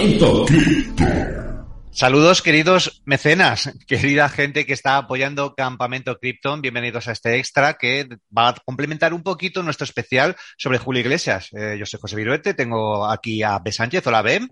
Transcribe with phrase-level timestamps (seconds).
[0.00, 0.46] Cripto.
[1.90, 8.08] Saludos queridos mecenas, querida gente que está apoyando Campamento Krypton, bienvenidos a este extra que
[8.34, 11.50] va a complementar un poquito nuestro especial sobre Julio Iglesias.
[11.52, 13.72] Eh, yo soy José Viruete, tengo aquí a B.
[13.72, 14.48] Sánchez, hola B.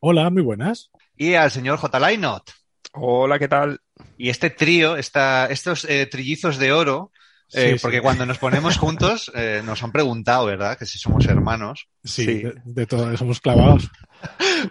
[0.00, 0.90] Hola, muy buenas.
[1.18, 2.00] Y al señor J.
[2.00, 2.50] Lainot.
[2.94, 3.80] Hola, ¿qué tal?
[4.16, 7.12] Y este trío, esta, estos eh, trillizos de oro,
[7.52, 8.02] eh, Sí, porque sí.
[8.02, 10.78] cuando nos ponemos juntos eh, nos han preguntado, ¿verdad?
[10.78, 11.88] Que si somos hermanos.
[12.04, 12.34] Sí, Sí.
[12.42, 13.88] De, de todo, somos clavados.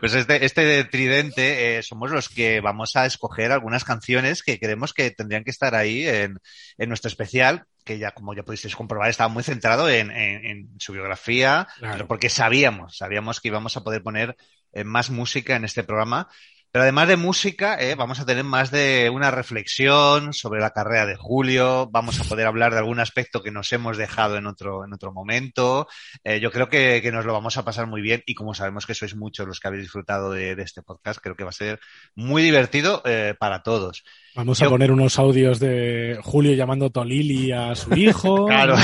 [0.02, 4.94] Pues este, este tridente eh, somos los que vamos a escoger algunas canciones que creemos
[4.94, 6.40] que tendrían que estar ahí en,
[6.78, 10.70] en nuestro especial, que ya, como ya pudisteis comprobar, estaba muy centrado en, en- en
[10.80, 11.94] su biografía, Claro.
[11.94, 14.36] pero porque sabíamos, sabíamos que íbamos a poder poner
[14.74, 16.28] eh, más música en este programa.
[16.78, 21.08] Pero además de música, eh, vamos a tener más de una reflexión sobre la carrera
[21.08, 24.86] de Julio, vamos a poder hablar de algún aspecto que nos hemos dejado en otro,
[24.86, 25.88] en otro momento.
[26.24, 28.94] Eh, yo creo que, nos lo vamos a pasar muy bien y como sabemos que
[28.94, 31.80] sois muchos los que habéis disfrutado de, de este podcast, creo que va a ser
[32.14, 34.04] muy divertido eh, para todos.
[34.36, 38.46] Vamos Yo- a poner unos audios de Julio llamando Tolili a su hijo.
[38.48, 38.76] Claro.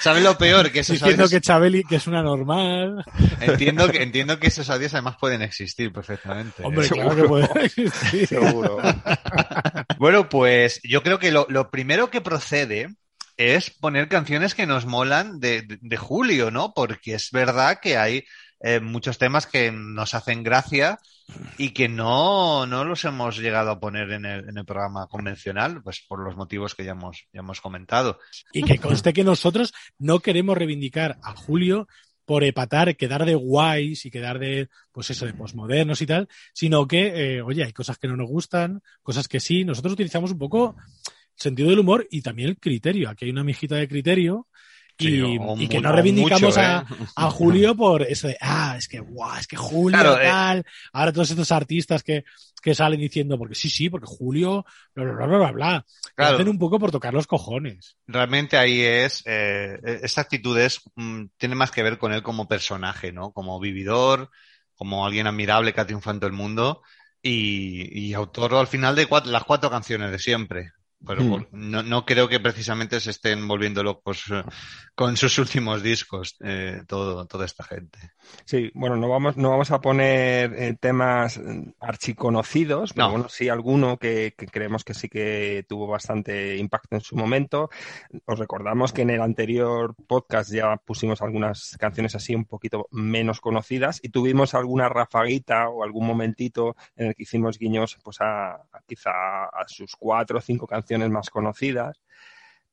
[0.00, 0.70] ¿Sabes lo peor?
[0.72, 3.04] Que esos Diciendo audios, que Chabeli, que es una normal.
[3.40, 6.62] entiendo, que, entiendo que esos audios además pueden existir perfectamente.
[6.62, 6.66] ¿eh?
[6.66, 7.22] Hombre, claro Seguro.
[7.22, 8.26] que puede existir.
[8.26, 8.78] Seguro.
[9.98, 12.88] Bueno, pues yo creo que lo, lo primero que procede
[13.36, 16.72] es poner canciones que nos molan de, de- de Julio, ¿no?
[16.74, 18.24] Porque es verdad que hay
[18.66, 20.98] eh, muchos temas que nos hacen gracia
[21.58, 25.82] y que no, no los hemos llegado a poner en el, en el programa convencional,
[25.82, 28.18] pues por los motivos que ya hemos, ya hemos comentado.
[28.54, 31.88] Y que conste que nosotros no queremos reivindicar a Julio
[32.24, 36.88] por epatar, quedar de guays y quedar de, pues eso, de posmodernos y tal, sino
[36.88, 39.66] que, eh, oye, hay cosas que no nos gustan, cosas que sí.
[39.66, 40.74] Nosotros utilizamos un poco
[41.34, 43.10] sentido del humor y también el criterio.
[43.10, 44.48] Aquí hay una mijita de criterio
[44.98, 46.82] y, que no reivindicamos mucho, ¿eh?
[47.16, 50.24] a Julio por eso de, ah, es que, guau, es que Julio Claro, eh.
[50.24, 50.64] tal.
[50.92, 52.24] Ahora todos estos artistas que,
[52.62, 55.72] que salen diciendo, porque sí, sí, porque Julio, bla, bla, bla, bla, bla.
[55.74, 55.84] Lo
[56.14, 56.34] Claro.
[56.36, 57.96] hacen un poco por tocar los cojones.
[58.06, 62.46] Realmente ahí es, eh, esta actitud es, mm, tiene más que ver con él como
[62.46, 63.32] personaje, ¿no?
[63.32, 64.30] Como vividor,
[64.74, 66.82] como alguien admirable que ha triunfado en todo el mundo
[67.20, 70.70] y, y autor al final de cuat- las cuatro canciones de siempre.
[71.06, 71.30] Pero Mm.
[71.30, 74.42] por- no, no creo que precisamente se estén volviendo locos eh,
[74.94, 77.98] con sus últimos discos, eh, todo, toda esta gente.
[78.44, 83.12] Sí, bueno, no vamos, no vamos a poner eh, temas eh, archiconocidos, pero No.
[83.12, 87.70] bueno, sí alguno que, que creemos que sí que tuvo bastante impacto en su momento.
[88.26, 93.40] Os recordamos que en el anterior podcast ya pusimos algunas canciones así un poquito menos
[93.40, 98.52] conocidas y tuvimos alguna rafaguita o algún momentito en el que hicimos guiños pues a,
[98.54, 99.10] a quizá
[99.46, 102.00] a sus cuatro o cinco canciones más conocidas.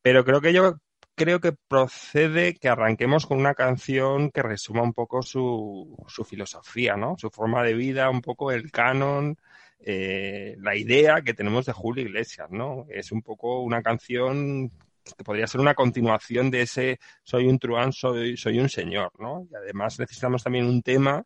[0.02, 0.78] Pero creo que yo
[1.16, 6.96] creo que procede que arranquemos con una canción que resuma un poco su, su filosofía,
[6.96, 7.16] ¿no?
[7.18, 9.38] Su forma de vida, un poco el canon,
[9.80, 12.86] eh, la idea que tenemos de Julio Iglesias, ¿no?
[12.90, 14.72] Es un poco una canción
[15.18, 19.48] que podría ser una continuación de ese soy un truán, soy, soy un señor, ¿no?
[19.52, 21.24] Y además necesitamos también un tema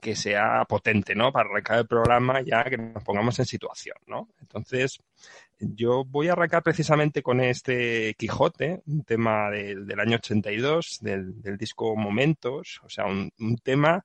[0.00, 1.32] que sea potente, ¿no?
[1.32, 4.28] Para arrancar el programa ya que nos pongamos en situación, ¿no?
[4.40, 4.98] Entonces,
[5.58, 11.56] yo voy a arrancar precisamente con este Quijote, un tema del, año 82, del, del
[11.56, 13.30] disco Momentos, o sea, un,
[13.62, 14.04] tema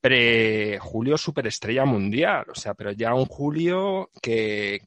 [0.00, 4.82] pre-Julio superestrella mundial, o sea, pero ya un Julio que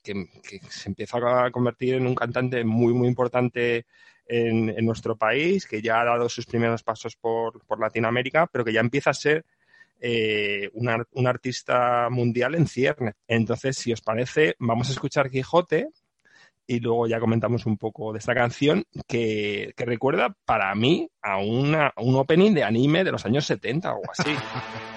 [0.69, 3.87] se empieza a convertir en un cantante muy, muy importante
[4.27, 8.63] en, en nuestro país, que ya ha dado sus primeros pasos por, por Latinoamérica, pero
[8.63, 9.45] que ya empieza a ser
[9.99, 13.13] eh, un, un artista mundial en cierne.
[13.27, 15.89] Entonces, si os parece, vamos a escuchar Quijote
[16.67, 21.37] y luego ya comentamos un poco de esta canción que, que recuerda para mí a,
[21.37, 24.31] una, a un opening de anime de los años 70 o así.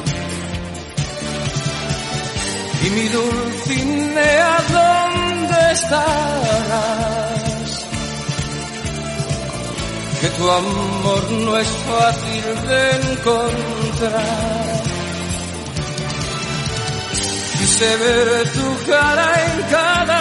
[2.83, 7.21] Y mi Dulcinea, ¿dónde estarás?
[10.19, 12.81] Que tu amor no es fácil de
[13.11, 14.81] encontrar.
[17.59, 20.20] Quise ver tu cara en cada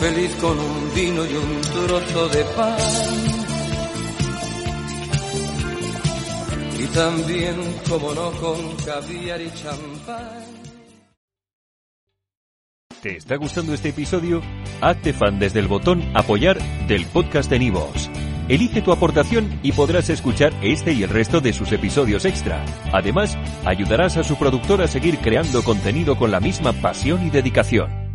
[0.00, 2.78] feliz con un vino y un trozo de pan.
[6.78, 7.56] Y también,
[7.88, 10.58] como no, con caviar y champán.
[13.02, 14.42] ¿Te está gustando este episodio?
[14.80, 16.58] Hazte fan desde el botón Apoyar
[16.88, 18.10] del podcast de Nivos.
[18.48, 22.64] Elige tu aportación y podrás escuchar este y el resto de sus episodios extra.
[22.92, 28.07] Además, ayudarás a su productor a seguir creando contenido con la misma pasión y dedicación.